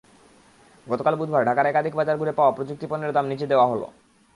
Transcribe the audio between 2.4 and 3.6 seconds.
প্রযুক্তিপণ্যের দাম নিচে